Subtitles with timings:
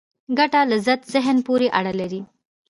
[0.37, 2.21] ګټه لذت ذهن پورې اړه لري.